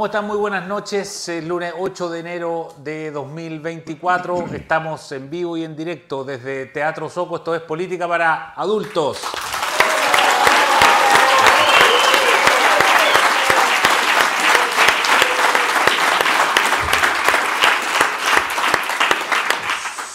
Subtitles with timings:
[0.00, 0.26] ¿Cómo están?
[0.26, 1.28] Muy buenas noches.
[1.28, 7.10] El lunes 8 de enero de 2024 estamos en vivo y en directo desde Teatro
[7.10, 7.36] Soco.
[7.36, 9.18] Esto es Política para Adultos.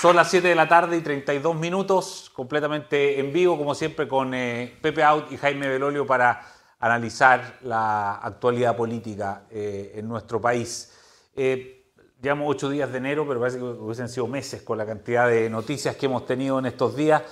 [0.02, 4.34] Son las 7 de la tarde y 32 minutos, completamente en vivo, como siempre, con
[4.34, 10.91] eh, Pepe Out y Jaime Belolio para analizar la actualidad política eh, en nuestro país.
[11.35, 15.27] Eh, llevamos ocho días de enero, pero parece que hubiesen sido meses con la cantidad
[15.27, 17.24] de noticias que hemos tenido en estos días.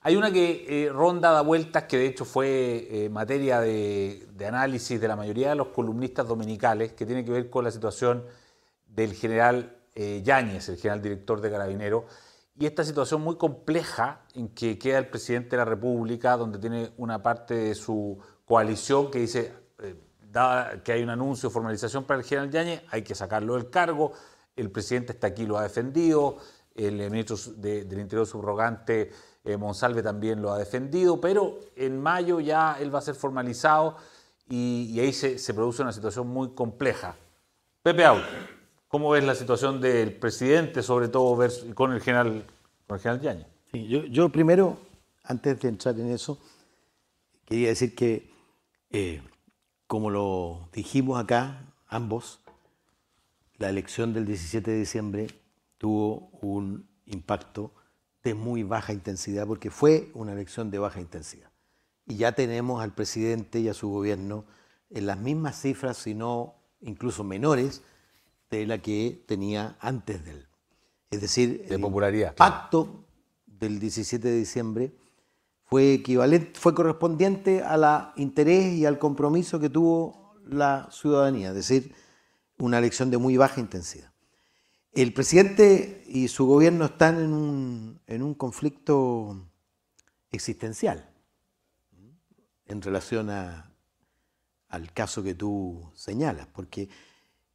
[0.00, 4.98] Hay una que eh, ronda da vueltas, que de hecho fue eh, materia de, análisis
[4.98, 8.24] de la mayoría de los columnistas dominicales, que tiene que ver con la situación
[8.86, 12.04] del general Yáñez, el general director de Carabineros,
[12.58, 16.92] y esta situación muy compleja en que queda el presidente de la República, donde tiene
[16.96, 18.18] una parte de su
[18.52, 19.96] coalición que dice, eh,
[20.84, 24.12] que hay un anuncio de formalización para el general Yañez, hay que sacarlo del cargo,
[24.54, 26.36] el presidente está aquí, lo ha defendido,
[26.74, 29.10] el ministro de, del Interior subrogante
[29.42, 33.96] eh, Monsalve también lo ha defendido, pero en mayo ya él va a ser formalizado
[34.50, 37.16] y, ahí se, produce una situación muy compleja.
[37.82, 38.20] Pepe Aul,
[38.86, 41.42] ¿cómo ves la situación del presidente, sobre todo
[41.74, 42.44] con el general,
[42.86, 43.46] con el general Yañez?
[43.72, 44.76] Yo, yo primero,
[45.24, 46.38] antes de entrar en eso,
[47.46, 48.31] quería decir que
[48.92, 49.22] eh,
[49.86, 52.40] como lo dijimos acá, ambos,
[53.58, 55.26] la elección del 17 de diciembre
[55.78, 57.72] tuvo un impacto
[58.22, 61.50] de muy baja intensidad, porque fue una elección de baja intensidad.
[62.06, 64.44] Y ya tenemos al presidente y a su gobierno
[64.90, 67.82] en las mismas cifras, si no incluso menores,
[68.50, 70.46] de la que tenía antes de él.
[71.10, 73.04] Es decir, de popularidad, el pacto claro.
[73.46, 74.92] del 17 de diciembre
[75.72, 81.54] fue equivalente, fue correspondiente a la interés y al compromiso que tuvo la ciudadanía, es
[81.54, 81.94] decir,
[82.58, 84.12] una elección de muy baja intensidad.
[84.92, 89.48] El presidente y su gobierno están en un, en un conflicto
[90.30, 91.08] existencial
[92.66, 93.74] en relación a,
[94.68, 96.90] al caso que tú señalas, porque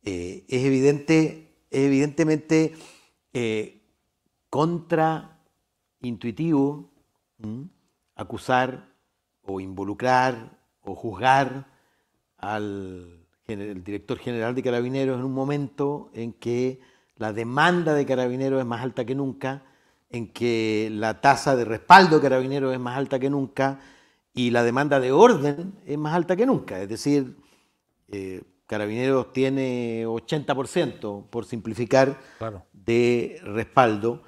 [0.02, 2.74] eh, es evidente, evidentemente
[3.32, 3.84] eh,
[4.50, 6.90] contraintuitivo.
[8.18, 8.90] Acusar
[9.44, 11.68] o involucrar o juzgar
[12.38, 16.80] al el director general de Carabineros en un momento en que
[17.16, 19.64] la demanda de Carabineros es más alta que nunca,
[20.10, 23.80] en que la tasa de respaldo de Carabineros es más alta que nunca
[24.34, 26.82] y la demanda de orden es más alta que nunca.
[26.82, 27.38] Es decir,
[28.10, 32.66] eh, Carabineros tiene 80%, por simplificar, claro.
[32.74, 34.24] de respaldo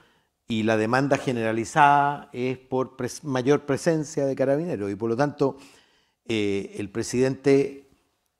[0.52, 4.92] y la demanda generalizada es por mayor presencia de carabineros.
[4.92, 5.58] Y por lo tanto
[6.26, 7.88] eh, el presidente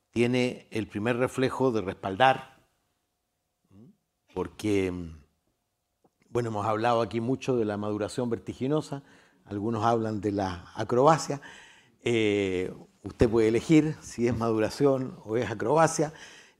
[0.09, 2.58] tiene el primer reflejo de respaldar,
[4.34, 4.92] porque,
[6.30, 9.03] bueno, hemos hablado aquí mucho de la maduración vertiginosa,
[9.46, 11.41] algunos hablan de la acrobacia,
[12.03, 16.12] eh, usted puede elegir si es maduración o es acrobacia,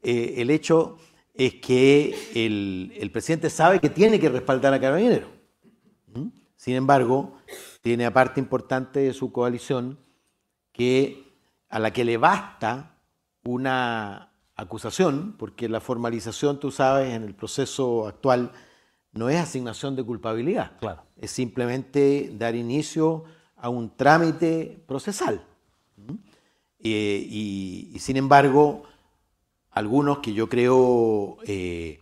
[0.04, 1.00] eh, el hecho
[1.34, 5.39] es que el presidente sabe que tiene que respaldar a carabineros
[6.60, 7.38] sin embargo,
[7.82, 9.98] tiene aparte importante de su coalición
[10.74, 11.24] que
[11.70, 12.98] a la que le basta
[13.46, 18.52] una acusación, porque la formalización, tú sabes, en el proceso actual
[19.14, 21.04] no es asignación de culpabilidad, claro.
[21.16, 23.24] es simplemente dar inicio
[23.56, 25.42] a un trámite procesal.
[26.80, 28.84] Eh, y, y, sin embargo,
[29.72, 32.02] algunos que yo creo eh,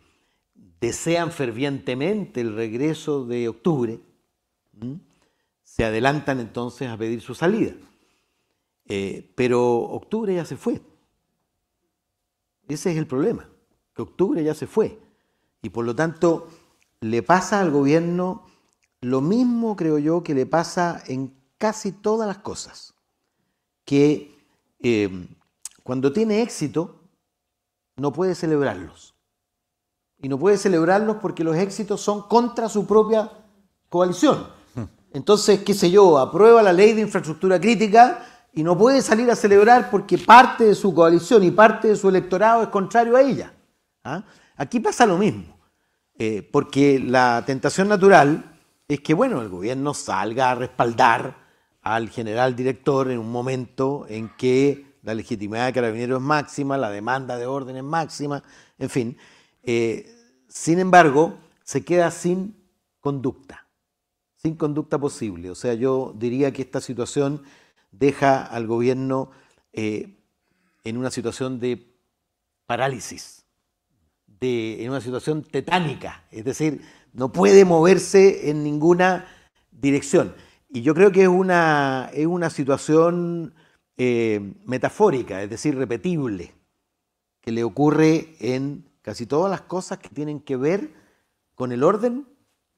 [0.82, 4.00] desean fervientemente el regreso de octubre,
[5.64, 7.74] se adelantan entonces a pedir su salida.
[8.86, 10.82] Eh, pero octubre ya se fue.
[12.68, 13.50] Ese es el problema,
[13.94, 15.00] que octubre ya se fue.
[15.62, 16.48] Y por lo tanto,
[17.02, 18.46] le pasa al gobierno
[19.02, 22.96] lo mismo, creo yo, que le pasa en casi todas las cosas.
[23.86, 24.38] Que
[24.80, 25.28] eh,
[25.84, 27.02] cuando tiene éxito,
[27.96, 29.16] no puede celebrarlos.
[30.20, 33.32] Y no puede celebrarlos porque los éxitos son contra su propia
[33.90, 34.57] coalición.
[35.14, 39.36] Entonces, qué sé yo, aprueba la ley de infraestructura crítica y no puede salir a
[39.36, 43.54] celebrar porque parte de su coalición y parte de su electorado es contrario a ella.
[44.04, 44.24] ¿Ah?
[44.56, 45.58] Aquí pasa lo mismo,
[46.18, 48.58] eh, porque la tentación natural
[48.88, 51.38] es que, bueno, el gobierno salga a respaldar
[51.82, 56.90] al general director en un momento en que la legitimidad de carabineros es máxima, la
[56.90, 58.44] demanda de orden es máxima,
[58.78, 59.18] en fin.
[59.64, 60.14] Eh,
[60.48, 62.56] sin embargo, se queda sin
[63.00, 63.67] conducta
[64.38, 65.50] sin conducta posible.
[65.50, 67.44] O sea, yo diría que esta situación
[67.92, 69.32] deja al gobierno
[69.74, 70.18] eh,
[70.84, 71.94] en una situación de
[72.66, 73.46] parálisis,
[74.28, 76.82] de, en una situación tetánica, es decir,
[77.14, 79.28] no puede moverse en ninguna
[79.72, 80.36] dirección.
[80.70, 83.56] Y yo creo que es una, es una situación
[83.98, 86.54] eh, metafórica, es decir, repetible,
[87.42, 90.94] que le ocurre en casi todas las cosas que tienen que ver
[91.56, 92.28] con el orden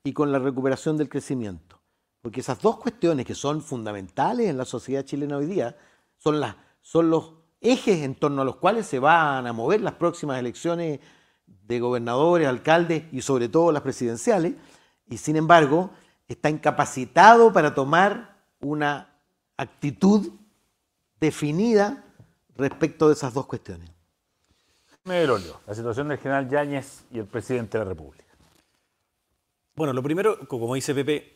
[0.03, 1.79] y con la recuperación del crecimiento.
[2.21, 5.77] Porque esas dos cuestiones que son fundamentales en la sociedad chilena hoy día
[6.17, 9.93] son, las, son los ejes en torno a los cuales se van a mover las
[9.93, 10.99] próximas elecciones
[11.45, 14.53] de gobernadores, alcaldes y sobre todo las presidenciales.
[15.07, 15.91] Y sin embargo,
[16.27, 19.09] está incapacitado para tomar una
[19.57, 20.29] actitud
[21.19, 22.03] definida
[22.55, 23.89] respecto de esas dos cuestiones.
[25.65, 28.28] la situación del general Yáñez y el presidente de la República.
[29.79, 31.31] Bueno, lo primero, como dice Pepe,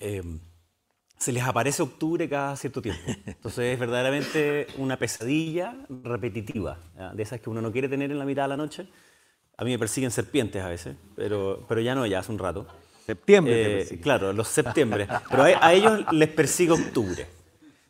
[0.00, 0.20] eh,
[1.18, 3.00] se les aparece octubre cada cierto tiempo.
[3.24, 5.72] Entonces es verdaderamente una pesadilla
[6.02, 6.80] repetitiva,
[7.14, 8.88] de esas que uno no quiere tener en la mitad de la noche.
[9.56, 12.66] A mí me persiguen serpientes a veces, pero, pero ya no, ya hace un rato.
[13.06, 13.82] Septiembre.
[13.82, 15.06] Eh, claro, los septiembre.
[15.30, 17.24] Pero a, ellos les persigue octubre.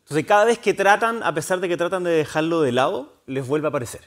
[0.01, 3.47] Entonces cada vez que tratan, a pesar de que tratan de dejarlo de lado, les
[3.47, 4.01] vuelve a aparecer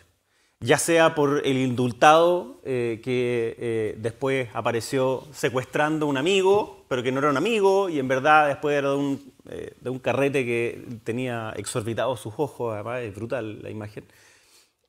[0.63, 7.03] ya sea por el indultado eh, que eh, después apareció secuestrando a un amigo, pero
[7.03, 9.99] que no era un amigo, y en verdad después era de un, eh, de un
[9.99, 14.05] carrete que tenía exorbitados sus ojos, además es brutal la imagen.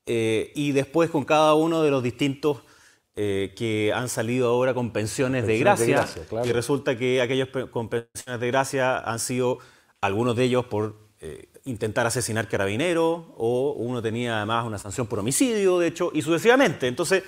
[0.06, 2.62] y después con cada uno de los distintos
[3.14, 6.06] que han salido ahora con pensiones, de gracia,
[6.44, 9.58] y resulta que aquellos con pensiones de gracia han sido
[10.00, 10.96] algunos de ellos por
[11.64, 16.88] intentar asesinar carabineros o uno tenía además una sanción por homicidio, de hecho, y sucesivamente.
[16.88, 17.22] Entonces,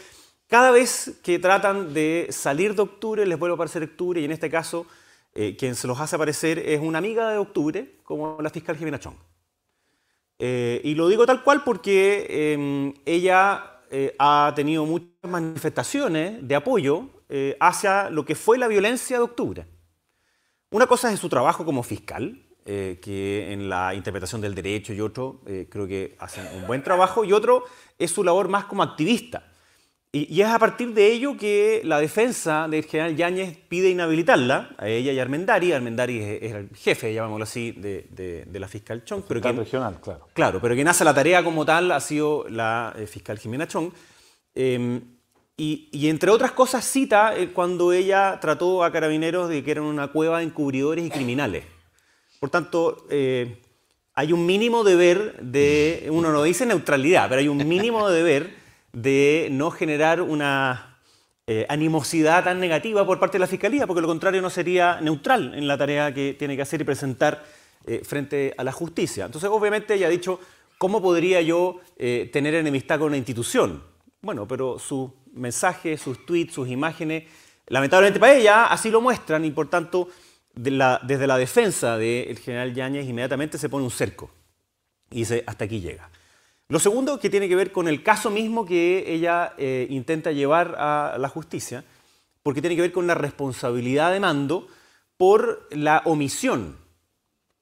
[0.48, 4.32] cada vez que tratan de salir de octubre, les vuelve a aparecer octubre, y en
[4.32, 4.86] este caso,
[5.34, 9.00] eh, quien se los hace aparecer es una amiga de octubre, como la fiscal Jimena
[9.00, 9.16] Chong.
[10.38, 16.54] Eh, y lo digo tal cual porque em, ella eh, ha tenido muchas manifestaciones de
[16.54, 17.10] apoyo
[17.58, 19.66] hacia lo que fue la violencia de octubre.
[20.70, 25.00] Una cosa es su trabajo como fiscal, eh, que en la interpretación del derecho y
[25.02, 27.64] otro eh, creo que hacen un buen trabajo, y otro
[27.98, 29.50] es su labor más como activista.
[30.12, 34.88] Y, es a partir de ello que la defensa del general Yáñez pide inhabilitarla, a
[34.88, 35.72] ella y a Armendari.
[35.72, 39.24] Armendari es, el jefe, llamémoslo así, de, la fiscal Chong.
[39.28, 40.28] Pero fiscal regional, claro.
[40.32, 43.90] Claro, pero quien hace la tarea como tal ha sido la eh, fiscal Jimena Chong.
[44.54, 45.02] Em,
[45.58, 50.08] y, y, entre otras cosas cita cuando ella trató a carabineros de que eran una
[50.08, 51.73] cueva de encubridores y criminales.
[52.44, 53.56] Por tanto, eh,
[54.12, 58.54] hay un mínimo deber de, uno no dice neutralidad, pero hay un mínimo de deber
[58.92, 60.98] de no generar una
[61.46, 65.54] eh, animosidad tan negativa por parte de la Fiscalía, porque lo contrario no sería neutral
[65.54, 67.46] en la tarea que tiene que hacer y presentar
[67.86, 69.24] eh, frente a la justicia.
[69.24, 70.38] Entonces, obviamente, ella ha dicho,
[70.76, 73.82] ¿cómo podría yo tener enemistad con una institución?
[74.20, 77.24] Bueno, pero sus mensajes, sus tweets, sus imágenes,
[77.68, 80.10] lamentablemente para ella, así lo muestran y por tanto
[80.54, 84.30] desde la defensa del general Yáñez inmediatamente se pone un cerco
[85.10, 86.10] y dice, hasta aquí llega.
[86.68, 90.74] Lo segundo que tiene que ver con el caso mismo que ella eh, intenta llevar
[90.78, 91.84] a la justicia,
[92.42, 94.66] porque tiene que ver con la responsabilidad de mando
[95.16, 96.76] por la omisión.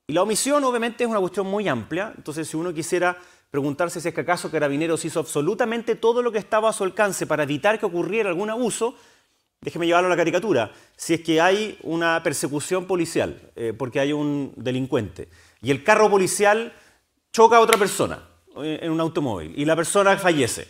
[0.07, 3.19] Y la omisión obviamente es una cuestión muy amplia, entonces si uno quisiera
[3.51, 7.27] preguntarse si es que acaso Carabineros hizo absolutamente todo lo que estaba a su alcance
[7.27, 8.97] para evitar que ocurriera algún abuso,
[9.62, 14.12] déjeme llevarlo a la caricatura, si es que hay una persecución policial eh, porque hay
[14.12, 15.28] un delincuente
[15.62, 16.73] y el carro policial
[17.33, 18.28] choca a otra persona
[18.62, 20.66] eh, en un automóvil y la persona fallece,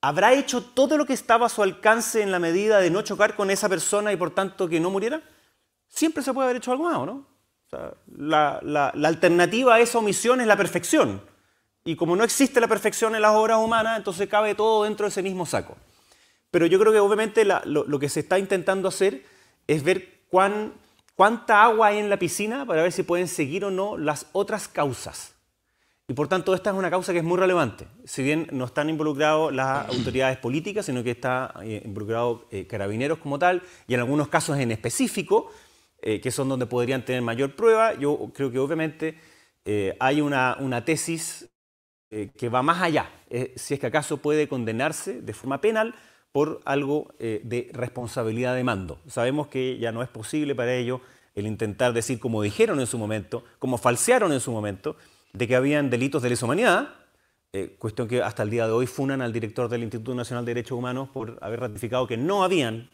[0.00, 3.36] ¿habrá hecho todo lo que estaba a su alcance en la medida de no chocar
[3.36, 5.22] con esa persona y por tanto que no muriera?
[5.88, 7.30] Siempre se puede haber hecho algo más, ¿no?
[8.16, 11.22] la, la alternativa a esa omisión es la perfección.
[11.84, 15.10] Y como no existe la perfección en las obras humanas, entonces cabe todo dentro de
[15.10, 15.76] ese mismo saco.
[16.50, 19.24] Pero yo creo que obviamente lo, que se está intentando hacer
[19.66, 20.74] es ver cuán,
[21.14, 24.66] cuánta agua hay en la piscina para ver si pueden seguir o no las otras
[24.66, 25.34] causas.
[26.08, 27.86] Y por tanto, esta es una causa que es muy relevante.
[28.04, 33.18] Si bien no están involucrados las autoridades políticas, sino que está eh, involucrado eh, carabineros
[33.18, 35.52] como tal, y en algunos casos en específico,
[36.02, 39.18] eh, que son donde podrían tener mayor prueba, yo creo que obviamente
[40.00, 41.48] hay una, una tesis
[42.08, 43.08] que va más allá.
[43.54, 45.94] si es que acaso puede condenarse de forma penal
[46.32, 49.00] por algo eh, de responsabilidad de mando.
[49.06, 51.00] Sabemos que ya no es posible para ellos
[51.34, 54.96] el intentar decir, como dijeron en su momento, como falsearon en su momento,
[55.32, 56.94] de que habían delitos de lesa humanidad,
[57.52, 60.54] eh, cuestión que hasta el día de hoy funan al director del Instituto Nacional de
[60.54, 62.90] Derechos Humanos por haber ratificado que no habían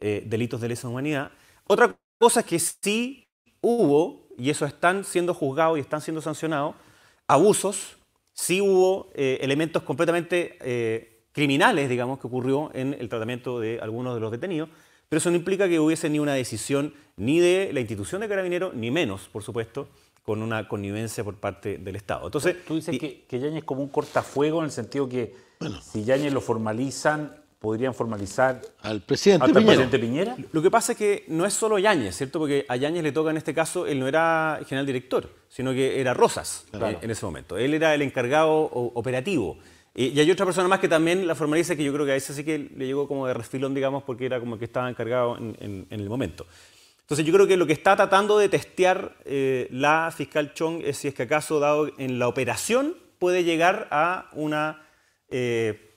[0.00, 1.30] eh, delitos de lesa humanidad.
[1.66, 3.26] Otra cosa es que sí
[3.60, 6.74] hubo, y eso están siendo juzgados y están siendo sancionados,
[7.26, 7.98] abusos
[8.32, 14.30] sí hubo elementos completamente criminales, digamos, que ocurrió en el tratamiento de algunos de los
[14.30, 14.68] detenidos,
[15.08, 18.74] pero eso no implica que hubiese ni una decisión ni de la institución de Carabineros,
[18.74, 19.88] ni menos, por supuesto,
[20.24, 22.26] con una connivencia por parte del Estado.
[22.26, 25.34] Entonces, Tú dices que, que Yañez es como un cortafuego en el sentido que
[25.82, 29.86] si Yañez lo formalizan, podrían formalizar Al presidente hasta el Piñera.
[29.88, 30.36] presidente Piñera.
[30.52, 32.38] Lo que pasa es que no es solo Yáñez, ¿cierto?
[32.40, 36.00] Porque a Yáñez le toca en este caso, él no era general director, sino que
[36.00, 36.98] era Rosas Claro.
[37.02, 37.56] en ese momento.
[37.58, 39.58] Él era el encargado o- operativo.
[39.94, 42.32] Y hay otra persona más que también la formaliza, que yo creo que a ese
[42.32, 45.56] sí que le llegó como de refilón, digamos, porque era como que estaba encargado en,
[45.60, 46.46] en- en el momento.
[47.00, 50.96] Entonces yo creo que lo que está tratando de testear eh, la fiscal Chong es
[50.96, 54.82] si es que acaso, dado en la operación, puede llegar a una...
[55.28, 55.88] eh,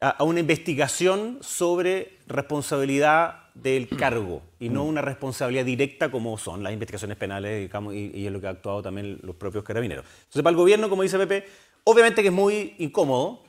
[0.00, 6.74] a una investigación sobre responsabilidad del cargo y no una responsabilidad directa como son las
[6.74, 10.04] investigaciones penales digamos, y, y es lo que ha actuado también los propios carabineros.
[10.04, 11.46] Entonces, para el gobierno, como dice Pepe,
[11.84, 13.40] obviamente que es muy incómodo,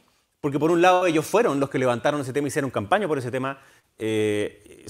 [0.45, 3.31] porque por un lado ellos fueron los que levantaron ese tema, hicieron campaña por ese
[3.31, 3.57] tema,
[3.97, 4.85] eh,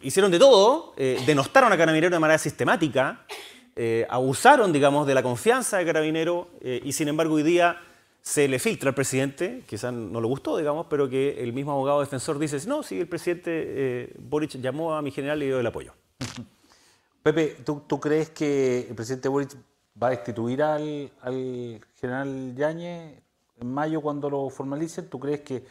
[0.00, 3.26] hicieron de todo, eh, denostaron a Carabineros de manera sistemática,
[3.74, 7.80] eh, abusaron, digamos, de la confianza de Carabinero y sin embargo hoy día
[8.22, 12.00] se le filtra al presidente, quizás no le gustó, digamos, pero que el mismo abogado
[12.00, 15.94] defensor dice, no, sí, el presidente Boric llamó a mi general y dio el apoyo.
[17.22, 19.56] Pepe, ¿tú, tú crees que el presidente Boric
[20.00, 23.22] va a destituir al, al general Yañez
[23.58, 25.08] en mayo cuando lo formalicen?
[25.08, 25.64] ¿Tú crees que.?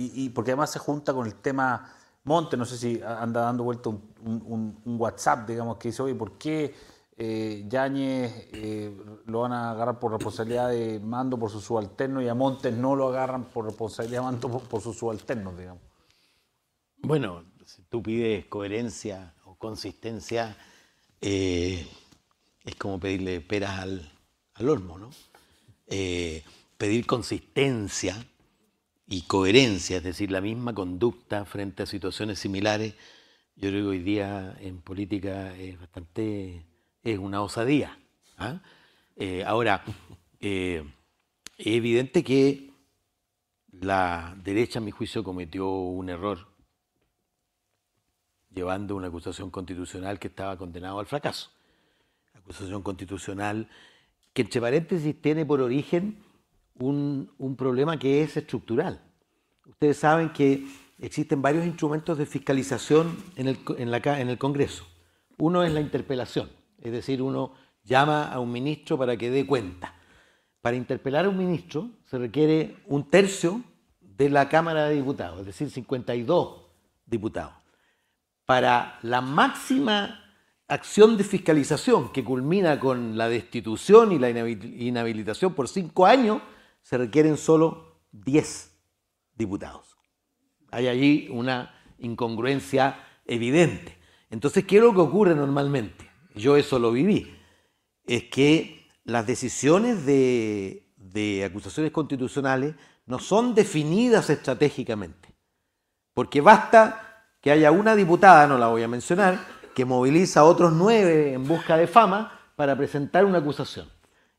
[0.00, 3.88] Y, porque además se junta con el tema Monte, no sé si anda dando vuelta
[3.88, 6.72] un, WhatsApp, digamos, que dice, oye, ¿por qué
[7.16, 8.96] eh, Yáñez eh,
[9.26, 12.94] lo van a agarrar por responsabilidad de mando por su subalterno y a Montes no
[12.94, 15.82] lo agarran por responsabilidad de mando por, por sus subalternos, digamos?
[16.98, 20.56] Bueno, si tú pides coherencia o consistencia,
[21.20, 21.88] eh,
[22.68, 24.12] es como pedirle peras al,
[24.54, 25.10] al olmo, ¿no?
[25.86, 26.44] Eh,
[26.76, 28.26] pedir consistencia
[29.06, 32.94] y coherencia, es decir, la misma conducta frente a situaciones similares,
[33.56, 36.66] yo creo que hoy día en política es bastante,
[37.02, 37.98] es una osadía.
[38.36, 38.60] ¿ah?
[39.16, 39.82] Eh, ahora,
[40.40, 40.84] eh,
[41.56, 42.70] es evidente que
[43.72, 46.46] la derecha, a mi juicio, cometió un error
[48.50, 51.50] llevando una acusación constitucional que estaba condenado al fracaso.
[52.48, 53.68] Acusación constitucional
[54.32, 56.16] que, entre paréntesis, tiene por origen
[56.78, 59.02] un, un problema que es estructural.
[59.66, 60.66] Ustedes saben que
[60.98, 64.86] existen varios instrumentos de fiscalización en el, en la en el Congreso.
[65.36, 66.48] Uno es la interpelación,
[66.80, 67.52] es decir, uno
[67.84, 69.94] llama a un ministro para que dé cuenta.
[70.62, 73.62] Para interpelar a un ministro se requiere un tercio
[74.00, 76.62] de la Cámara de Diputados, es decir, 52
[77.04, 77.52] diputados.
[78.46, 80.27] Para la máxima
[80.68, 86.42] acción de fiscalización que culmina con la destitución y la inhabilitación por cinco años,
[86.82, 88.70] se requieren solo 10
[89.34, 89.96] diputados.
[90.70, 93.96] Hay allí una incongruencia evidente.
[94.30, 96.10] Entonces, ¿qué es lo que ocurre normalmente?
[96.34, 97.34] Yo eso lo viví.
[98.04, 102.74] Es que las decisiones de, de acusaciones constitucionales
[103.06, 105.34] no son definidas estratégicamente.
[106.12, 109.38] Porque basta que haya una diputada, no la voy a mencionar,
[109.78, 113.86] que moviliza a otros nueve en busca de fama para presentar una acusación.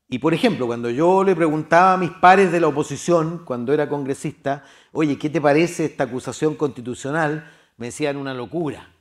[0.06, 3.88] Y por ejemplo, cuando yo le preguntaba a mis pares de la oposición, cuando era
[3.88, 7.50] congresista, oye, ¿qué te parece esta acusación constitucional?
[7.78, 8.92] Me decían una locura.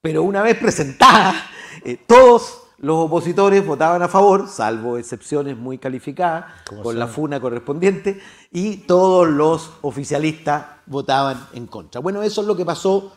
[0.00, 1.34] Pero una vez presentada,
[1.84, 6.44] eh, todos los opositores votaban a favor, salvo excepciones muy calificadas,
[6.80, 8.22] con la funa correspondiente,
[8.52, 12.00] y todos los oficialistas votaban en contra.
[12.00, 13.16] Bueno, eso es lo que pasó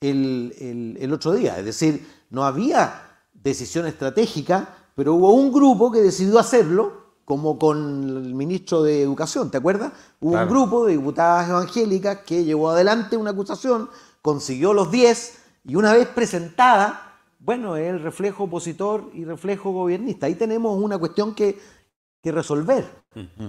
[0.00, 1.58] el, el- el otro día.
[1.58, 7.76] Es decir, no había decisión estratégica, pero hubo un grupo que decidió hacerlo, como con
[8.24, 9.92] el ministro de Educación, ¿te acuerdas?
[10.20, 10.46] Hubo Claro.
[10.46, 13.88] un grupo de diputadas evangélicas que llevó adelante una acusación,
[14.22, 20.26] consiguió los 10 y una vez presentada, bueno, es el reflejo opositor y reflejo gobernista.
[20.26, 21.58] Ahí tenemos una cuestión que,
[22.22, 22.84] que resolver.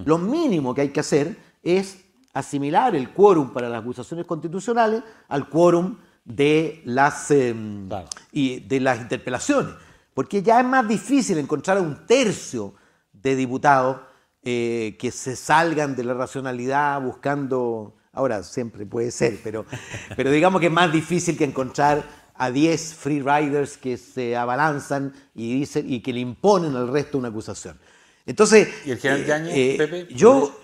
[0.04, 1.98] Lo mínimo que hay que hacer es
[2.32, 5.96] asimilar el quórum para las acusaciones constitucionales al quórum
[6.28, 8.06] de las, em, Claro.
[8.30, 9.74] y de las interpelaciones.
[10.14, 12.74] Porque ya es más difícil encontrar a un tercio
[13.12, 13.98] de diputados
[14.44, 19.64] eh, que se salgan de la racionalidad buscando, ahora siempre puede ser, pero,
[20.16, 22.04] pero digamos que es más difícil que encontrar
[22.34, 27.18] a 10 free riders que se abalanzan y, dicen, y que le imponen al resto
[27.18, 27.78] una acusación.
[28.26, 30.14] Entonces, ¿Y el general eh, Yáñez, eh, Pepe?
[30.14, 30.60] yo,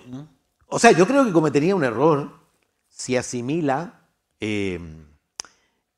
[0.69, 2.31] o sea, yo creo que cometería un error
[2.89, 4.03] si asimila
[4.41, 4.79] eh,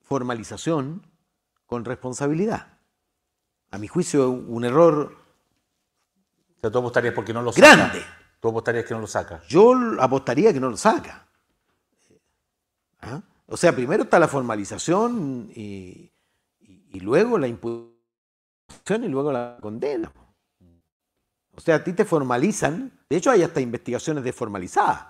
[0.06, 1.02] formalización
[1.66, 2.78] con responsabilidad.
[3.70, 5.16] A mi juicio, un error
[6.56, 7.66] O sea, tú apostarías porque no lo saca.
[7.76, 8.02] grande.
[8.40, 9.42] ¿Tú apostarías que no lo saca?
[9.48, 11.26] Yo apostaría que no lo saca.
[13.00, 13.20] ¿Ah?
[13.46, 16.10] O sea, primero está la formalización y,
[16.60, 20.12] y luego la imputación y luego la condena.
[21.54, 25.06] O sea, a ti te formalizan, de hecho hay hasta investigaciones desformalizadas.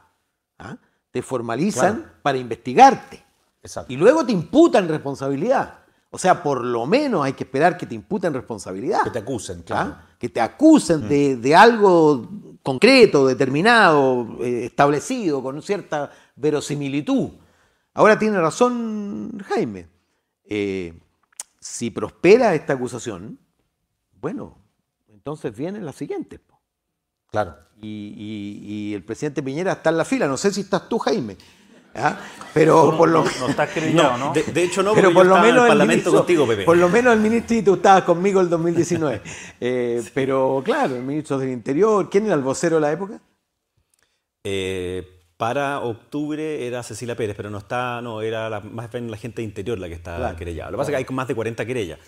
[0.58, 0.76] ¿ah?
[1.10, 2.12] Te formalizan Claro.
[2.22, 3.24] para investigarte.
[3.66, 3.92] Exacto.
[3.92, 5.80] Y luego te imputan responsabilidad.
[6.10, 9.02] O sea, por lo menos hay que esperar que te imputen responsabilidad.
[9.02, 9.94] Que te acusen, claro.
[9.98, 10.06] ¿ah?
[10.18, 12.28] Que te acusen de, de algo
[12.62, 17.30] concreto, determinado, eh, establecido, con cierta verosimilitud.
[17.94, 19.88] Ahora tiene razón Jaime.
[20.44, 20.98] Eh,
[21.60, 23.38] si prospera esta acusación,
[24.20, 24.56] bueno,
[25.08, 26.38] entonces viene la siguiente.
[26.38, 26.60] po.
[27.30, 27.56] Claro.
[27.82, 30.26] Y, y- y el presidente Piñera está en la fila.
[30.28, 31.36] No sé si estás tú, Jaime.
[31.96, 32.20] ¿Ah?
[32.54, 33.68] Pero por lo no, no está
[34.18, 34.32] ¿no?
[34.32, 36.64] De, de hecho, no, pero por lo estaba en menos el Parlamento ministro, contigo, Pepe.
[36.64, 39.20] Por lo menos el ministro y tú estabas conmigo el 2019.
[39.60, 43.20] Eh, Pero claro, el ministro del Interior, ¿quién era el vocero de la época?
[44.44, 49.16] Eh, para octubre era Cecilia Pérez, pero no está, no, era la- más bien la
[49.18, 50.70] gente de interior la que está Claro, querellada.
[50.70, 51.98] Lo que pasa es que hay más de 40 querellas.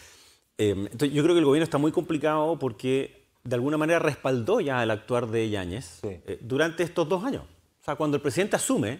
[0.56, 4.60] Eh, entonces, yo creo que el gobierno está muy complicado porque de alguna manera respaldó
[4.60, 6.08] ya el actuar de Yáñez Sí.
[6.26, 7.42] eh, durante estos dos años.
[7.42, 8.98] O sea, cuando el presidente asume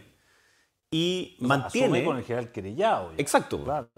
[0.91, 1.87] y O sea, mantiene...
[1.87, 3.11] asume con el general querellado.
[3.13, 3.17] ya.
[3.19, 3.63] Exacto.
[3.65, 3.89] Claro.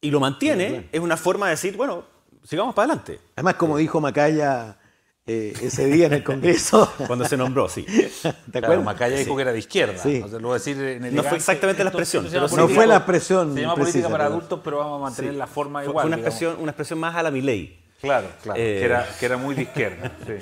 [0.00, 2.04] Y lo mantiene, es una forma de decir, bueno,
[2.42, 3.20] sigamos para adelante.
[3.36, 4.78] Además, como dijo Macaya
[5.26, 6.92] eh, ese día en el Congreso.
[7.06, 7.84] Cuando se nombró, sí.
[8.52, 8.82] ¿Te Claro?
[8.82, 9.96] Macaya dijo que era de izquierda.
[9.96, 10.20] Sí.
[10.22, 12.86] O sea, lo voy a decir en No fue exactamente la expresión, pero No fue
[12.86, 15.88] la expresión Se llama precisa, política para adultos, pero vamos a mantener la forma Fue,
[15.90, 16.02] igual.
[16.04, 16.34] fue una, digamos.
[16.34, 17.82] expresión, una expresión más a la Milei.
[18.02, 18.60] Claro, claro.
[18.60, 20.12] Eh, que, era, que era muy de izquierda.
[20.26, 20.32] sí.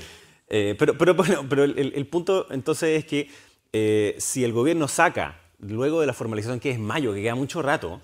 [0.48, 3.30] Eh, pero, pero, bueno, pero el, el- el punto entonces es que
[3.72, 7.62] eh, si el gobierno saca, luego de la formalización que es mayo, que queda mucho
[7.62, 8.00] rato,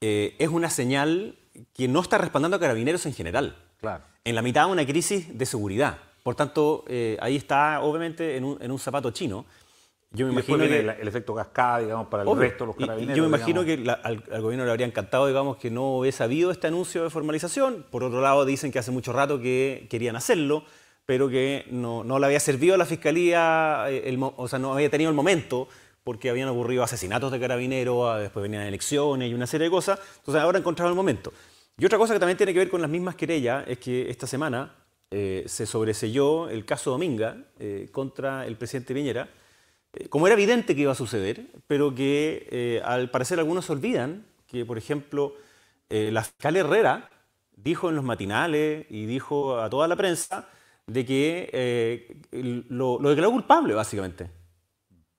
[0.00, 1.36] eh, es una señal
[1.74, 3.54] que no está respaldando a carabineros en general.
[3.80, 4.02] Claro.
[4.24, 5.98] En la mitad de una crisis de seguridad.
[6.22, 9.44] Por tanto, eh, ahí está obviamente en un, en un zapato chino.
[10.12, 10.80] Yo me Y imagino que...
[10.80, 12.42] el, el efecto cascada, digamos, para el Obvio.
[12.42, 13.16] resto de los y carabineros.
[13.16, 13.80] yo me imagino digamos.
[13.80, 17.02] que la- al, al gobierno le habría encantado, digamos, que no hubiese habido este anuncio
[17.02, 17.84] de formalización.
[17.90, 20.64] Por otro lado, dicen que hace mucho rato que querían hacerlo,
[21.06, 24.74] pero que no, no le había servido a la fiscalía, eh, el o sea, no
[24.74, 25.66] había tenido el momento,
[26.04, 29.98] porque habían ocurrido asesinatos de carabineros, ah, después venían elecciones y una serie de cosas.
[30.18, 31.32] Entonces, ahora encontrado el momento.
[31.78, 34.26] Y otra cosa que también tiene que ver con las mismas querellas es que esta
[34.26, 34.74] semana
[35.10, 39.28] eh, se sobreselló el caso Dominga eh, contra el presidente Piñera
[39.92, 44.64] eh, como era evidente que iba a suceder, pero que al parecer algunos olvidan que,
[44.64, 45.34] por ejemplo,
[45.90, 47.10] la fiscal Herrera
[47.54, 50.48] dijo en los matinales y dijo a toda la prensa
[50.86, 52.16] de que
[52.70, 54.41] lo, lo declaró culpable, básicamente.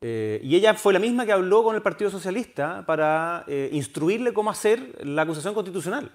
[0.06, 4.34] Eh, y ella fue la misma que habló con el Partido Socialista para eh, instruirle
[4.34, 6.12] cómo hacer la acusación constitucional.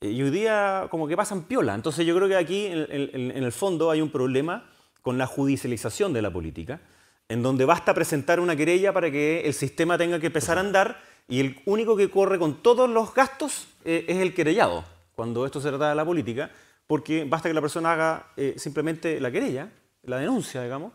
[0.00, 1.74] Eh, Y hoy día como que pasan piola.
[1.74, 4.70] Entonces yo creo que aquí en, en- el fondo hay un problema
[5.00, 6.80] con la judicialización de la política,
[7.28, 11.00] en donde basta presentar una querella para que el sistema tenga que empezar a andar
[11.28, 14.84] y el único que corre con todos los gastos eh, es el querellado,
[15.16, 16.52] cuando esto se trata de la política,
[16.86, 19.72] porque basta que la persona haga simplemente la querella,
[20.04, 20.92] la denuncia, digamos,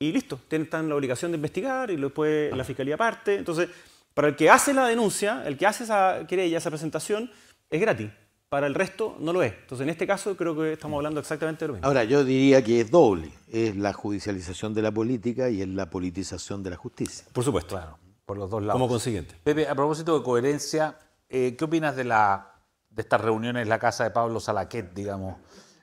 [0.00, 3.36] y listo, tienen la obligación de investigar y después la fiscalía parte.
[3.36, 3.68] Entonces,
[4.14, 7.30] para el que hace la denuncia, el que hace esa querella, esa presentación,
[7.70, 8.10] es gratis.
[8.48, 9.52] Para el resto no lo es.
[9.52, 11.86] Entonces, en este caso creo que estamos hablando exactamente de lo mismo.
[11.86, 13.30] Ahora, yo diría que es doble.
[13.48, 17.26] Es la judicialización de la política y es la politización de la justicia.
[17.32, 17.74] Por supuesto.
[17.74, 18.74] Claro, por los dos lados.
[18.74, 19.34] Como consiguiente.
[19.44, 20.96] Pepe, a propósito de coherencia,
[21.28, 22.54] eh, ¿qué opinas de, la,
[22.88, 25.36] de estas reuniones en la casa de Pablo Salaquet, digamos?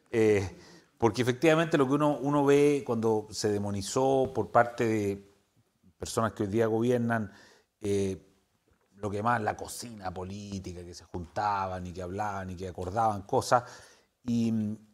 [0.10, 0.50] Eh,
[1.06, 5.24] porque efectivamente lo que uno, uno ve cuando se demonizó por parte de
[6.00, 7.32] personas que hoy día gobiernan,
[7.80, 8.20] eh,
[8.96, 13.22] lo que llaman la cocina política, que se juntaban y que hablaban y que acordaban
[13.22, 13.66] cosas.
[14.26, 14.52] Y,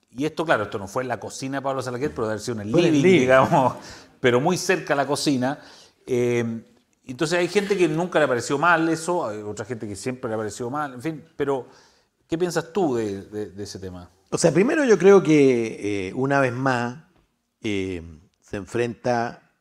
[0.09, 2.41] y esto, claro, esto no fue en la cocina de Pablo Salaquet, pero debe haber
[2.41, 3.19] sido en el living, living.
[3.21, 3.75] digamos,
[4.19, 5.59] pero muy cerca a la cocina.
[6.05, 6.43] Eh,
[7.05, 10.35] entonces hay gente que nunca le pareció mal eso, hay otra gente que siempre le
[10.35, 11.67] pareció mal, en fin, pero
[12.27, 14.09] ¿qué piensas tú de, de- de ese tema?
[14.33, 17.03] O sea, primero yo creo que eh, una vez más
[17.61, 18.01] eh,
[18.39, 19.51] se enfrenta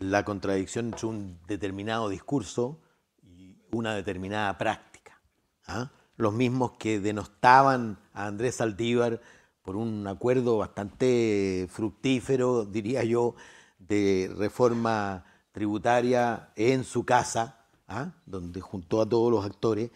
[0.00, 2.80] la contradicción entre un determinado discurso
[3.22, 5.20] y una determinada práctica.
[5.68, 5.92] ¿ah?
[6.16, 9.20] Los mismos que denostaban a Andrés Saldívar
[9.62, 13.36] por un acuerdo bastante fructífero, diría yo,
[13.78, 18.10] de reforma tributaria en su casa, ¿ah?
[18.26, 19.92] donde juntó a todos los actores,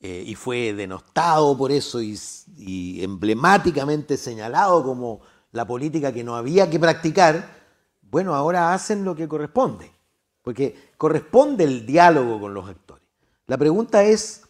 [0.00, 2.18] eh, y fue denostado por eso y,
[2.56, 5.20] y emblemáticamente señalado como
[5.52, 7.56] la política que no había que practicar,
[8.02, 9.90] bueno, ahora hacen lo que corresponde,
[10.42, 13.06] porque corresponde el diálogo con los actores.
[13.46, 14.42] La pregunta es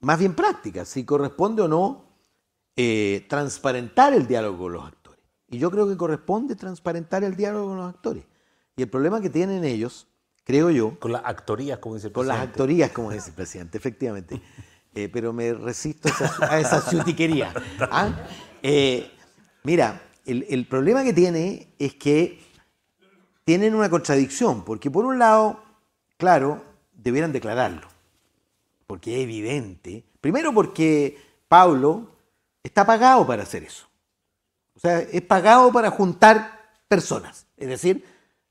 [0.00, 2.04] más bien práctica, si corresponde o no
[2.76, 5.20] eh, transparentar el diálogo con los actores.
[5.48, 8.24] Y yo creo que corresponde transparentar el diálogo con los actores.
[8.76, 10.06] Y el problema que tienen ellos,
[10.44, 10.98] creo yo...
[11.00, 12.52] Con las actorías, como dice el Con las presidente.
[12.52, 14.40] actorías, como dice el presidente, efectivamente.
[14.94, 17.52] Eh, pero me resisto a esa, a esa ciutiquería.
[17.80, 18.10] ¿ah?
[18.62, 19.10] Eh,
[19.62, 22.40] mira, el, el problema que tiene es que
[23.44, 25.62] tienen una contradicción, porque por un lado,
[26.16, 27.88] claro, debieran declararlo,
[28.86, 30.04] porque es evidente.
[30.20, 32.16] Primero porque Pablo
[32.62, 33.88] está pagado para hacer eso.
[34.74, 37.46] O sea, es pagado para juntar personas.
[37.56, 38.04] Es decir,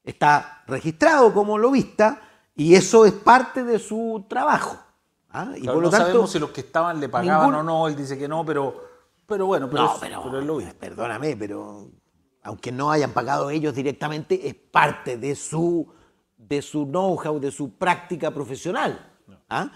[0.04, 2.22] está registrado como lobista
[2.56, 4.78] y eso es parte de su trabajo.
[5.32, 5.54] ¿Ah?
[5.56, 7.64] Y Claro, por lo no tanto, sabemos si los que estaban le pagaban ningún- o
[7.64, 8.84] no, él dice que no, pero,
[9.26, 10.66] pero bueno, pero, no, es- pero, pero él lo vi.
[10.80, 11.90] perdóname, pero
[12.44, 15.92] aunque no hayan pagado ellos directamente, es parte de su,
[16.38, 19.12] de su know-how, de su práctica profesional.
[19.50, 19.72] ¿ah?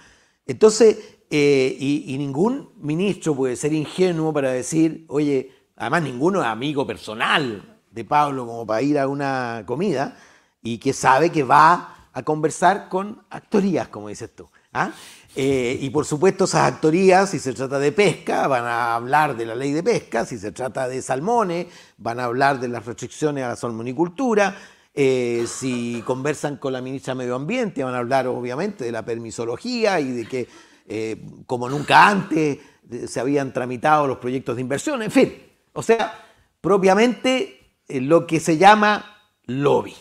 [0.45, 6.47] Entonces, eh, y, y ningún ministro puede ser ingenuo para decir, oye, además ninguno es
[6.47, 10.17] amigo personal de Pablo como para ir a una comida
[10.61, 14.49] y que sabe que va a conversar con actorías, como dices tú.
[14.73, 14.91] ¿ah?
[15.35, 19.47] Eh, y por supuesto esas actorías, si se trata de pesca, van a hablar de
[19.47, 21.67] la ley de pesca, si se trata de salmones,
[21.97, 24.55] van a hablar de las restricciones a la salmonicultura,
[24.93, 29.03] eh, si conversan con la ministra de Medio Ambiente, van a hablar obviamente de la
[29.03, 30.47] permisología y de que
[30.87, 32.59] eh, como nunca antes
[33.07, 35.33] se habían tramitado los proyectos de inversión, en fin.
[35.71, 36.13] O sea,
[36.61, 39.95] propiamente lo que se llama lobby.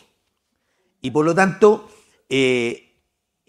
[1.00, 1.88] Y por lo tanto,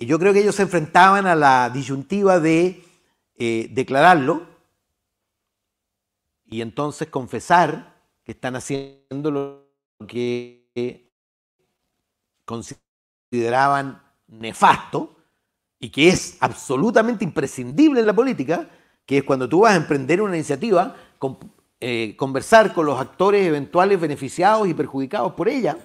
[0.05, 2.83] yo creo que ellos se enfrentaban a la disyuntiva de
[3.37, 4.47] eh, declararlo
[6.45, 9.67] y entonces confesar que están haciendo lo
[10.07, 11.11] que
[12.45, 15.15] consideraban nefasto
[15.79, 18.69] y que es absolutamente imprescindible en la política,
[19.05, 20.95] que es cuando tú vas a emprender una iniciativa,
[21.79, 25.77] eh, conversar con los actores eventuales beneficiados y perjudicados por ella,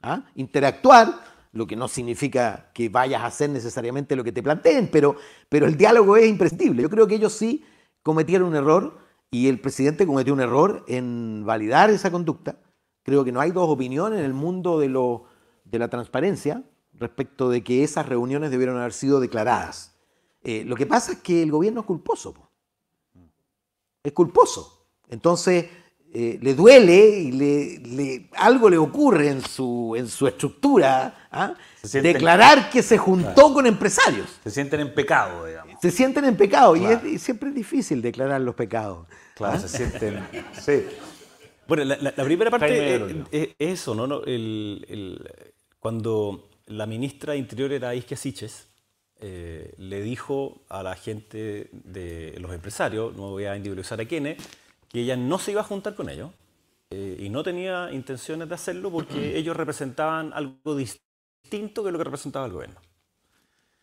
[0.00, 0.22] ¿ah?
[0.34, 5.14] interactuar, lo que no significa que vayas a hacer necesariamente lo que te planteen, pero,
[5.48, 6.82] pero el diálogo es imprescindible.
[6.82, 7.64] Yo creo que ellos sí
[8.02, 8.98] cometieron un error
[9.30, 12.58] y el presidente cometió un error en validar esa conducta.
[13.04, 15.26] Creo que no hay dos opiniones en el mundo de, lo,
[15.64, 16.64] de la transparencia
[16.94, 19.94] respecto de que esas reuniones debieron haber sido declaradas.
[20.42, 22.34] Eh, lo que pasa es que el gobierno es culposo.
[22.34, 22.50] po.
[24.02, 24.88] Es culposo.
[25.08, 25.66] Entonces,
[26.14, 31.54] eh, le duele y le, le- algo le ocurre en su, en su estructura ¿ah?
[31.82, 34.28] Sienten- declarar que se juntó con empresarios.
[34.44, 35.74] Se sienten en pecado, digamos.
[35.82, 39.06] Se sienten en pecado y, es- y siempre es difícil declarar los pecados.
[39.34, 40.20] Claro, se sienten.
[40.64, 40.84] Sí.
[41.66, 44.06] Bueno, la, la- la primera parte es, es eso, ¿no?
[44.06, 45.30] No, el- el-
[45.80, 48.68] cuando la ministra de Interior era Isquia Siches,
[49.20, 54.36] eh, le dijo a la gente de los empresarios, no voy a individualizar a quiénes,
[54.94, 56.30] que ella no se iba a juntar con ellos
[56.90, 62.04] eh, y no tenía intenciones de hacerlo porque ellos representaban algo distinto que lo que
[62.04, 62.80] representaba el gobierno.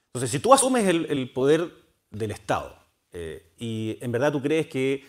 [0.10, 1.70] Entonces, si tú asumes el, el poder
[2.10, 2.76] del Estado
[3.14, 5.04] eh, y en verdad tú crees que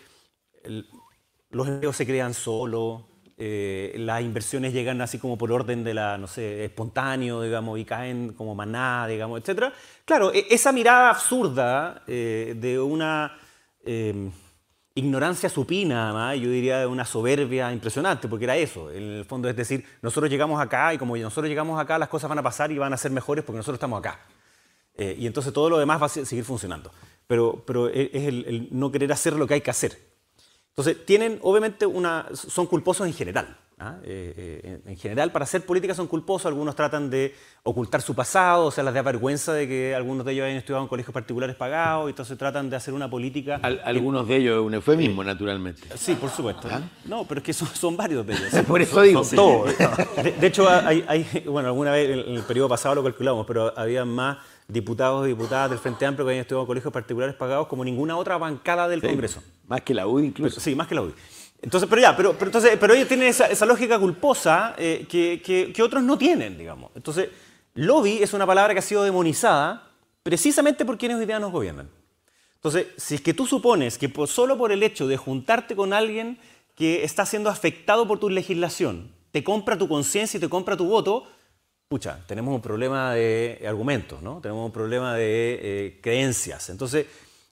[0.63, 0.87] el-
[1.51, 6.17] los empleos se crean solo, eh, las inversiones llegan así como por orden de la,
[6.17, 9.73] no sé, espontáneo, digamos, y caen como maná, digamos, etc.
[10.05, 13.37] Claro, e- esa mirada absurda eh, de una
[13.85, 14.31] eh,
[14.95, 19.55] ignorancia supina, además, yo diría una soberbia impresionante, porque era eso, en el fondo es
[19.55, 22.77] decir, nosotros llegamos acá y como nosotros llegamos acá, las cosas van a pasar y
[22.77, 24.19] van a ser mejores porque nosotros estamos acá.
[24.95, 26.91] Eh, y entonces todo lo demás va a se- seguir funcionando.
[27.25, 29.97] Pero, pero es es el, no querer hacer lo que hay que hacer.
[30.69, 31.87] Entonces, tienen, obviamente,
[32.33, 33.57] son culposos en general.
[33.79, 33.97] ¿Ah?
[34.03, 34.33] Eh,
[34.63, 36.45] eh, en en general, para hacer política son culposos.
[36.47, 37.33] Algunos tratan de
[37.63, 40.83] ocultar su pasado, o sea, les da vergüenza de que algunos de ellos hayan estudiado
[40.83, 43.59] en colegios particulares pagados, y entonces tratan de hacer una política.
[43.61, 45.81] Al- algunos de ellos es un eufemismo, naturalmente.
[45.95, 46.67] Sí, por supuesto.
[47.05, 48.49] No, pero es que son, son varios de ellos.
[48.67, 49.23] Por eso digo.
[49.23, 49.77] Son todos.
[50.23, 53.73] De, de hecho, hay, hay- bueno, alguna vez en el periodo pasado lo calculamos, pero
[53.77, 57.67] había más diputados y diputadas del Frente Amplio que habían estudiado en colegios particulares pagados
[57.67, 59.41] como ninguna otra bancada del Congreso.
[59.67, 60.59] Más que la UDI Pero- incluso.
[60.59, 61.13] sí, más que la UDI.
[61.63, 65.41] Entonces, pero ya, pero, pero, entonces, pero ellos tienen esa, esa lógica culposa eh, que,
[65.43, 66.91] que- que otros no tienen, digamos.
[66.93, 67.29] Entonces,
[67.73, 69.89] lobby es una palabra que ha sido demonizada
[70.23, 71.89] precisamente por quienes hoy día nos gobiernan.
[72.55, 75.93] Entonces, si es que tú supones que por- solo por el hecho de juntarte con
[75.93, 76.37] alguien
[76.75, 80.85] que está siendo afectado por tu legislación, te compra tu conciencia y te compra tu
[80.85, 81.25] voto,
[81.87, 84.41] pucha, tenemos un problema de argumentos, ¿no?
[84.41, 86.69] Tenemos un problema de eh, creencias.
[86.69, 87.05] Entonces,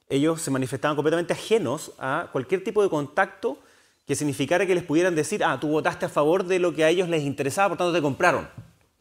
[0.10, 3.58] ellos se manifestaban completamente ajenos a cualquier tipo de contacto
[4.12, 6.89] que significara que les pudieran decir, ah, tú votaste a favor de lo que a
[6.89, 8.45] ellos les interesaba, por tanto te compraron.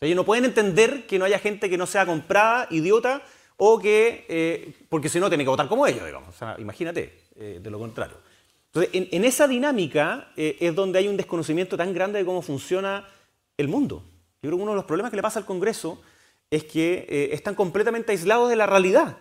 [0.00, 3.20] Ellos no pueden entender que no haya gente que no sea comprada, idiota,
[3.56, 6.28] o que, eh, porque si no, tiene que votar como ellos, digamos.
[6.28, 8.18] O sea, imagínate, eh, de lo contrario.
[8.66, 13.04] Entonces, en, esa dinámica eh, es donde hay un desconocimiento tan grande de cómo funciona
[13.56, 14.04] el mundo.
[14.40, 16.00] Yo creo que uno de los problemas que le pasa al Congreso
[16.50, 19.16] es que eh, están completamente aislados de la realidad,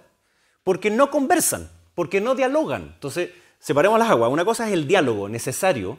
[0.63, 2.91] porque no conversan, porque no dialogan.
[2.93, 4.31] Entonces, separemos las aguas.
[4.31, 5.97] Una cosa es el diálogo necesario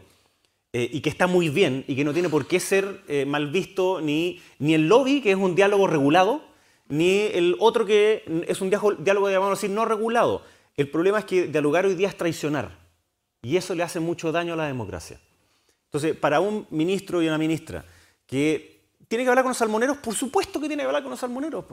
[0.72, 3.50] eh, y que está muy bien y que no tiene por qué ser eh, mal
[3.50, 6.42] visto ni, ni el lobby, que es un diálogo regulado,
[6.88, 10.42] ni el otro que es un diálogo, así, no regulado.
[10.76, 12.78] El problema es que dialogar hoy día es traicionar
[13.42, 15.20] y eso le hace mucho daño a la democracia.
[15.86, 17.84] Entonces, para un ministro y una ministra
[18.26, 21.20] que tiene que hablar con los salmoneros, por supuesto que tiene que hablar con los
[21.20, 21.64] salmoneros.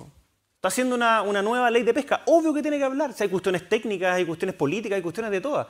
[0.57, 3.13] Está haciendo una, nueva ley de pesca, obvio que tiene que hablar.
[3.19, 5.67] Hay cuestiones técnicas, hay cuestiones políticas, hay cuestiones de todas.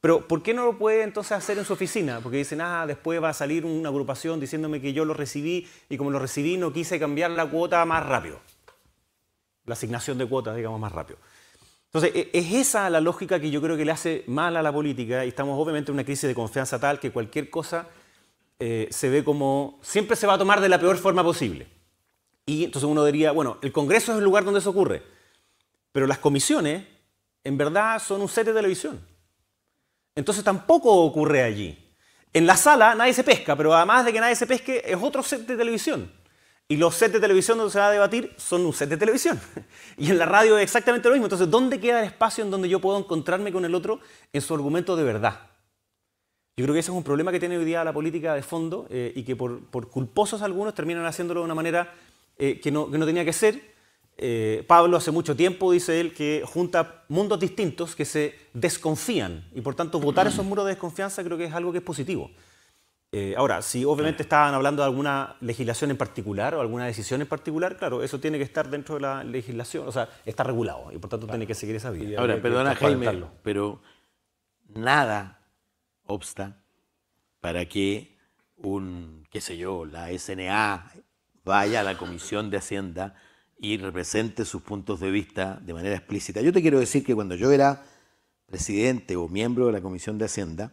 [0.00, 2.20] Pero ¿por qué no lo puede entonces hacer en su oficina?
[2.22, 5.98] Porque dicen, ah, después va a salir una agrupación diciéndome que yo lo recibí y
[5.98, 8.40] como lo recibí no quise cambiar la cuota más rápido.
[9.66, 11.18] La asignación de cuotas, digamos, más rápido.
[11.92, 14.72] Entonces, e, es esa la lógica que yo creo que le hace mal a la
[14.72, 17.88] política y estamos obviamente en una crisis de confianza tal que cualquier cosa
[18.58, 21.66] eh, se ve como siempre se va a tomar de la peor forma posible.
[22.46, 25.02] Y entonces uno diría, bueno, el Congreso es el lugar donde eso ocurre,
[25.92, 26.86] pero las comisiones
[27.44, 29.00] en verdad son un set de televisión.
[30.14, 31.78] Entonces tampoco ocurre allí.
[32.32, 35.22] En la sala nadie se pesca, pero además de que nadie se pesque, es otro
[35.22, 36.10] set de televisión.
[36.70, 39.40] Y los sets de televisión donde se va a debatir son un set de televisión.
[39.98, 41.26] Y en la radio es exactamente lo mismo.
[41.26, 43.98] Entonces, ¿dónde queda el espacio en donde yo puedo encontrarme con el otro
[44.32, 45.40] en su argumento de verdad?
[46.56, 48.86] Yo creo que ese es un problema que tiene hoy día la política de fondo
[48.88, 51.92] eh, y que por, culposos algunos terminan haciéndolo de una manera
[52.40, 53.70] eh, que, no, tenía que ser.
[54.16, 59.60] Eh, Pablo hace mucho tiempo, dice él, que junta mundos distintos que se desconfían y
[59.60, 62.30] por tanto votar esos muros de desconfianza creo que es algo que es positivo.
[63.36, 67.76] ahora, si obviamente estaban hablando de alguna legislación en particular o alguna decisión en particular,
[67.76, 71.10] claro, eso tiene que estar dentro de la legislación, o sea, está regulado y por
[71.10, 72.20] tanto tiene que seguir esa vía.
[72.20, 73.80] Ahora, perdona Jaime, pero
[74.68, 75.40] nada
[76.04, 76.56] obsta
[77.40, 78.16] para que
[78.56, 80.92] un, qué sé yo, la SNA
[81.50, 83.16] vaya a la Comisión de Hacienda
[83.58, 86.40] y represente sus puntos de vista de manera explícita.
[86.40, 87.82] Yo te quiero decir que cuando yo era
[88.46, 90.72] presidente o miembro de la Comisión de Hacienda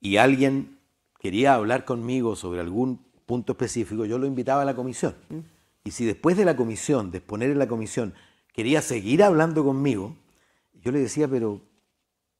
[0.00, 0.80] y alguien
[1.20, 5.14] quería hablar conmigo sobre algún punto específico, yo lo invitaba a la comisión.
[5.28, 5.38] Mm.
[5.84, 8.12] Y si después de la comisión, de exponer en la comisión,
[8.52, 10.16] quería seguir hablando conmigo,
[10.82, 11.60] yo le decía, pero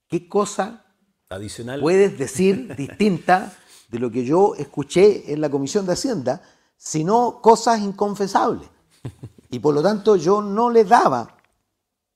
[0.09, 0.85] ¿qué cosa
[1.29, 1.79] adicional.
[1.79, 3.53] puedes decir distinta
[3.87, 6.41] de lo que yo escuché en la Comisión de Hacienda,
[6.83, 8.67] sino cosas inconfesables.
[9.51, 11.37] Y por lo tanto yo no le daba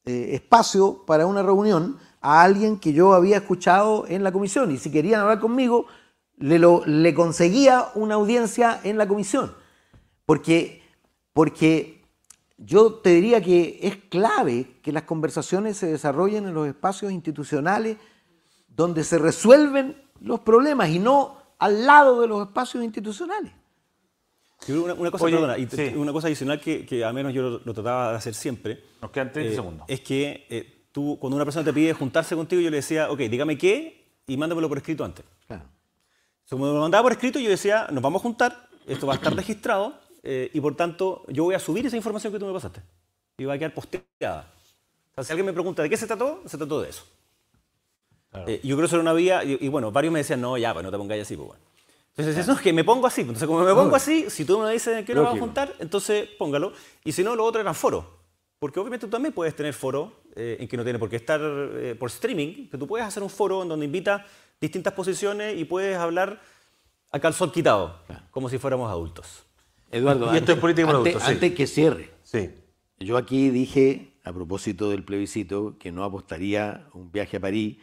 [0.05, 4.71] eh, espacio para una reunión a alguien que yo había escuchado en la comisión.
[4.71, 5.85] Y si querían hablar conmigo,
[6.37, 9.53] le, le conseguía una audiencia en la comisión.
[10.25, 10.81] Porque,
[11.31, 12.03] porque
[12.57, 17.97] yo te diría que es clave que las conversaciones se desarrollen en los espacios institucionales
[18.67, 23.53] donde se resuelven los problemas y no al lado de los espacios institucionales.
[24.67, 25.25] Una, cosa,
[25.95, 28.81] una cosa adicional que, que, al menos yo lo, trataba de hacer siempre.
[29.01, 29.85] Nos quedan 30 eh, segundos.
[29.87, 33.19] Es que eh, tú, cuando una persona te pide juntarse contigo, yo le decía, ok,
[33.19, 35.25] dígame qué y mándamelo por escrito antes.
[35.47, 35.63] Claro.
[36.49, 39.15] Como me lo mandaba por escrito, yo decía, nos vamos a juntar, esto va a
[39.17, 42.53] estar registrado eh, y por tanto yo voy a subir esa información que tú me
[42.53, 42.81] pasaste.
[43.37, 44.51] Y va a quedar posteada.
[45.11, 47.03] O sea, si alguien me pregunta de qué se trató, se trató de eso.
[48.47, 50.73] Eh, yo creo que eso era una vía, y, bueno, varios me decían, no, ya,
[50.73, 51.63] pues no te pongas así, pues bueno.
[52.17, 53.21] Entonces, eso es que me pongo así.
[53.21, 56.29] Entonces, como me pongo así, si tú me dices que lo vas a juntar, entonces
[56.37, 56.71] póngalo.
[57.03, 58.05] Y si no, lo otro eran foros.
[58.57, 61.41] Porque obviamente tú también puedes tener foro eh, en que no tiene por qué estar
[61.41, 64.21] eh, por streaming, que tú puedes hacer un foro en donde invitas
[64.61, 66.41] distintas posiciones y puedes hablar
[67.11, 67.99] a calzón quitado,
[68.31, 69.43] como si fuéramos adultos.
[69.91, 71.21] Eduardo, y esto es política para adultos.
[71.23, 72.49] Antes que cierre, sí.
[72.97, 77.77] yo aquí dije, a propósito del plebiscito, que no apostaría un viaje a París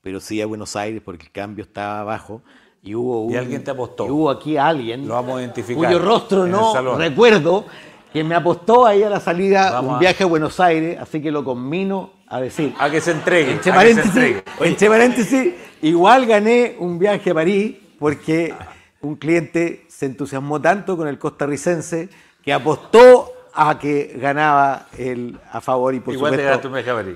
[0.00, 2.42] pero sí a Buenos Aires porque el cambio estaba abajo.
[2.82, 4.04] Y hubo un, y alguien te apostó.
[4.04, 7.64] hubo aquí alguien Lo vamos a identificar cuyo rostro no recuerdo,
[8.12, 11.44] que me apostó ahí a la salida un viaje a Buenos Aires, así que lo
[11.44, 12.74] conmino a decir.
[12.78, 13.52] A que se entregue.
[13.52, 18.54] Entre paréntesis, entre paréntesis, igual gané un viaje a París porque
[19.00, 22.08] un cliente se entusiasmó tanto con el costarricense
[22.42, 23.27] que apostó
[23.60, 26.70] a que ganaba el a favor y por Igual supuesto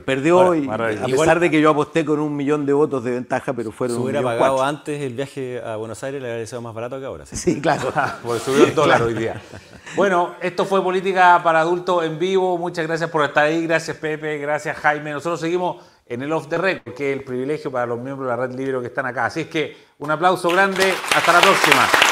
[0.04, 3.52] perdió y, a pesar de que yo aposté con un millón de votos de ventaja,
[3.52, 6.74] pero fueron Si hubiera pagado antes el viaje a Buenos Aires, le habría sido más
[6.74, 7.26] barato que ahora.
[7.26, 7.92] Sí, claro.
[8.24, 9.40] Porque subió el dólar hoy día.
[9.94, 12.58] Bueno, esto fue Política para Adultos en vivo.
[12.58, 13.64] Muchas gracias por estar ahí.
[13.64, 15.12] Gracias Pepe, gracias Jaime.
[15.12, 15.76] Nosotros seguimos
[16.06, 18.56] en el Off the Record, que es el privilegio para los miembros de la Red
[18.56, 19.26] Libre que están acá.
[19.26, 20.92] Así es que un aplauso grande.
[21.14, 22.11] Hasta la próxima.